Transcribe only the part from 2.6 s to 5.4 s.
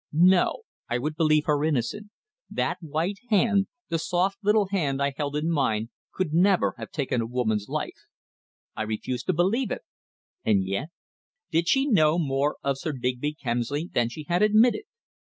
white hand the soft little hand I held